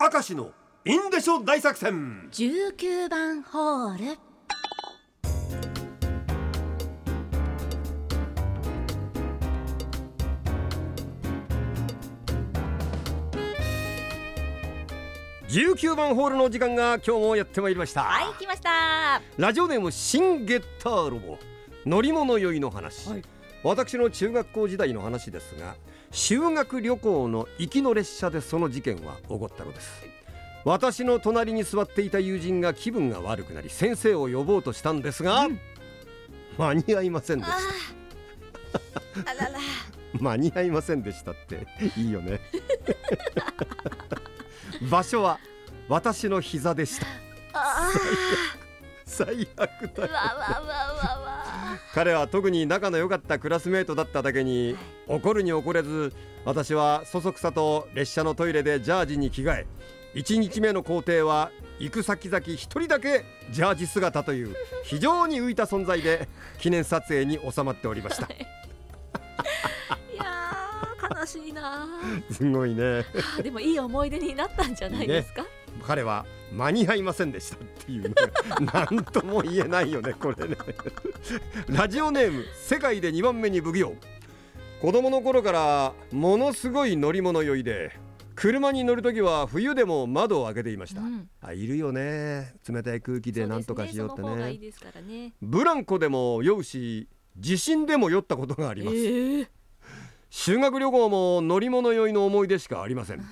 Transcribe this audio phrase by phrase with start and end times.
[0.00, 0.52] 明石の
[0.84, 2.28] インデショ大作戦。
[2.30, 4.18] 19番ホール。
[15.48, 19.20] 19番ホールの時間が今日もやってまいりました、はい来ました。
[19.36, 21.38] ラジオネームシンゲッターロボ。
[21.84, 23.22] 乗り物酔いの話、はい。
[23.64, 25.74] 私の中学校時代の話ですが
[26.10, 30.04] 修学旅行の行きの列車でその事件は起こったのです。
[30.64, 35.48] 私の隣に座っていた友人が気分が悪くなり先生を呼ぼうとしたんですが、
[36.58, 39.50] 間に合いませんでしあーあらら。
[39.52, 39.58] た
[40.20, 42.40] 間に合いませんでしたっていいよね。
[44.90, 45.38] 場所は
[45.88, 47.06] 私の膝でした。
[47.52, 47.90] あ
[49.06, 50.87] 最悪だーうわわわわわ
[51.98, 54.76] 彼は特に仲の良かったクラスメートだっただけに
[55.08, 56.12] 怒るに怒れず
[56.44, 59.66] 私はそそくさと列車のトイレでジャージに着替え
[60.14, 64.54] 1日目の行程は行く先々一人だけジャージ姿という
[64.86, 66.28] 非常に浮いた存在で
[66.60, 68.26] 記念撮影に収まっておりました。
[68.32, 68.46] い。
[70.16, 71.88] やー悲しいな
[72.30, 72.82] すごいね。
[73.40, 75.44] ーでもいい思い出になったんじゃないですか、
[75.82, 78.14] 彼は間に合いませんでしたっていう。
[78.60, 80.56] 何とも言えないよねこれね。
[81.68, 83.94] ラジオネーム世界で2番目に不器用。
[84.80, 87.98] 子供の頃からものすごい乗り物酔いで
[88.36, 91.28] 車に乗るときは冬でも窓を開けていました、うん。
[91.40, 92.54] あいるよね。
[92.68, 95.34] 冷たい空気で何とかしようってね。
[95.42, 99.48] ブランコでも酔うし地震でも酔ったことがあります、えー。
[100.30, 103.24] 修学旅行も乗り物酔いの思い出しかありません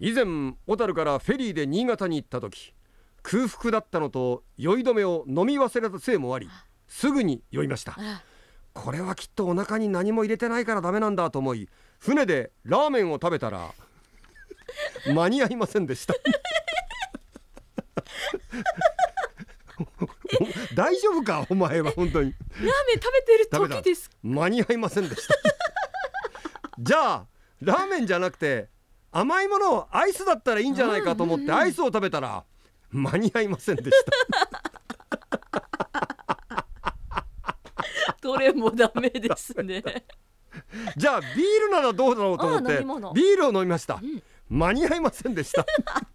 [0.00, 0.24] 以前
[0.66, 2.74] 小樽からフェリーで新潟に行った時
[3.22, 6.48] 空腹だったのと酔い止めを飲み忘れたせいもあり
[6.88, 7.96] すぐに酔いました。
[8.74, 11.68] これはきっとお腹に何も入れてないからダメなんだと思い
[12.00, 13.72] 船でラーメンを食べたら
[15.14, 16.14] 間に合いませんでした。
[20.74, 22.32] 大丈夫かお前は本当に。
[22.32, 25.34] ラーメン食べてる時です間に合いませんでした。
[26.80, 27.26] じゃあ
[27.60, 28.68] ラーメンじゃなくて
[29.16, 32.42] 甘いものアイスだったらいいんじゃないかと思ってアイスを食べたら
[32.90, 34.12] 間に合いませんでした。
[38.20, 39.84] どれもダメですね。
[40.96, 41.30] じゃあビー
[41.66, 42.78] ルならどうだろうと思って
[43.14, 44.00] ビールを飲みました、
[44.48, 45.64] 間に合いませんでした。
[45.64, 45.84] 全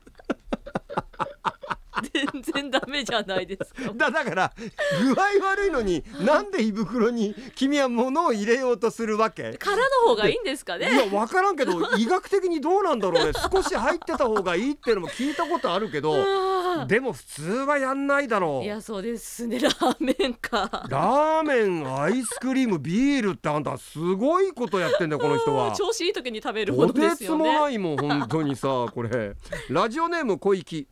[2.61, 3.93] 然ダメじゃないですか。
[3.93, 4.53] だだから
[5.01, 9.53] 具合悪いのになんで胃袋に君は物を入れようとするわけ？
[9.59, 13.31] 空の方がいいんですかいねや分からんけど医学的にどうなんだろうね。
[13.51, 16.13] 少し入ってた方がいいっていうのも聞いたことあるけど
[16.81, 18.59] あでも普通はやんないだろう。
[18.61, 19.59] ーいやそうですね。
[19.59, 20.85] ラーメンか。
[20.89, 25.71] ラーメンアイスクリームビールってあんたすごいことやってんだよこの人は。
[25.77, 29.33] 調子いい時に食べるもとのでてつもすよねないもん本当にさこれ。
[29.69, 30.85] ラジオネーム小池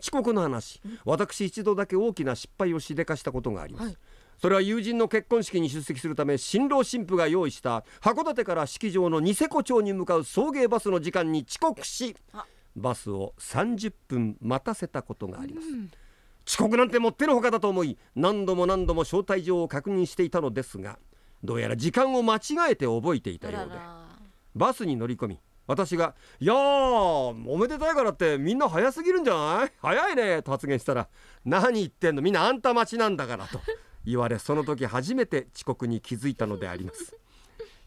[0.00, 0.80] 遅刻の話。
[1.04, 3.96] 私一度だけ大きな失敗をしでかしたことがあります、はい。
[4.40, 12.46] それは友人の結婚式に出席するため新郎新婦が用意した函館から式場のニセコ町に向かう送迎バスの時間に遅刻しあ。
[12.76, 15.66] バスを30分待たせたことがあります、
[16.46, 20.98] 遅刻なんてもってのほかだと思い何度も何度も招待状を確認していたのですが
[21.42, 23.76] どうやら時間を間違えて覚えていたあようで
[24.54, 29.72] バスに乗り込み私が「いやーおめでたいからってみんな早すぎるんじゃない？
[29.80, 31.08] 早いね」と発言したら
[31.44, 32.22] 「何言ってんの？
[32.22, 33.60] みんなあんた待ちなんだから」と。
[34.04, 37.14] 言われその時初めて遅刻に気づいたのであります。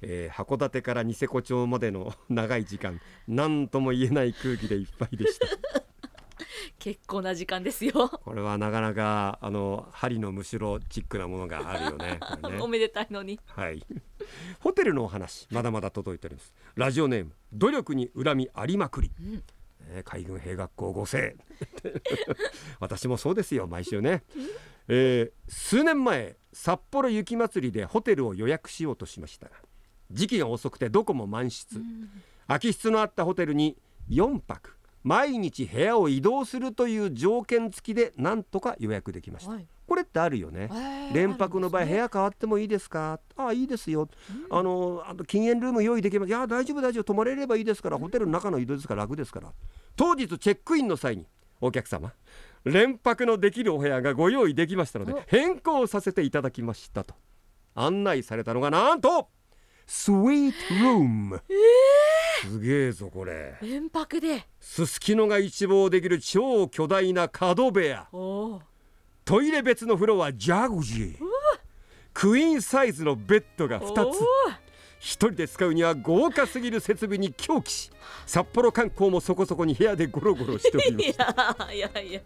[0.03, 5.47] えー函館からニセコ町までの長い時間何とも言えない空気でいっぱいでした。
[6.79, 8.09] 結構な時間ですよ。
[8.09, 12.19] これはなかなかあの針のむしろチックなものがあるよね。
[12.49, 12.57] ね。
[12.59, 13.39] おめでたいのに。
[13.45, 13.83] はい。
[14.59, 16.53] ホテルのお話まだまだ届いております。
[16.75, 19.11] ラジオネーム努力に恨みありまくり。
[19.89, 21.35] えー海軍兵学校5世
[22.79, 24.23] 私もそうですよ毎週ね、
[24.87, 29.47] えー数年前札幌雪まつりでホテルを予約しようとしました。
[29.47, 29.53] が
[30.11, 31.81] 時期が遅くてどこも満室、
[32.47, 33.77] 空き室のあったホテルに
[34.09, 39.67] 4泊毎日部屋を移動するという条件付きでなんとか予約できました、はい
[40.11, 40.69] ってあるよね、
[41.13, 43.19] 連泊の場合部屋変わってもいいですか？
[43.37, 44.09] ああいいですよ、
[44.49, 46.29] あのあと禁煙ルーム用意できます。
[46.29, 47.03] いや大丈夫大丈夫。
[47.05, 49.53] 泊まれればいいですからホテルの中の移動ですから楽ですから。
[49.95, 51.25] 当日チェックインの際に
[51.61, 52.11] お客様
[52.65, 55.21] 連泊のできるお部屋がご用意できましたのでお。
[55.27, 57.15] 変更させていただきましたと。
[57.73, 59.29] 案内されたのがなんと
[59.87, 61.41] スイートルーム、
[62.43, 63.57] すげえぞこれ。
[63.61, 64.47] 連泊で。
[64.59, 68.07] すすきのが一望できる超巨大な角部屋
[69.23, 71.17] トイレ別の風呂はジャグジー。
[72.13, 74.17] クイーンサイズのベッドが2つ。
[74.99, 77.89] 一人で使うには豪華すぎる設備に狂気し
[78.27, 82.21] 札幌観光もそこそこに部屋でゴロゴロしておりまいすやいやいや。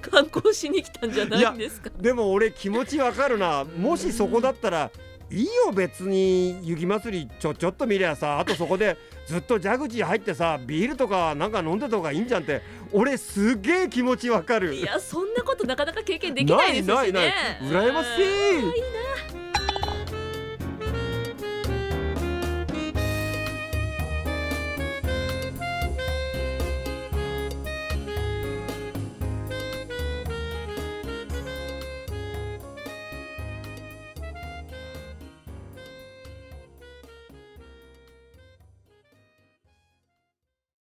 [0.00, 1.90] 観光しに来たんじゃないんですか？
[1.98, 3.64] でも俺気持ちわかるな。
[3.64, 4.90] もしそこだったら
[5.30, 12.62] いいよ別に雪まつりちょちょっと見りゃさあとそこでずっと蛇口入ってさビールとかなんか飲んでた方がいいんじゃんって。
[12.96, 14.72] 俺すげえ気持ちわかる。
[14.72, 16.94] いやそんなことなかなか経験できないですしね。
[16.94, 17.34] ないないない。
[17.60, 18.52] 羨ましい。
[18.52, 18.58] うん。
[18.58, 19.13] いいな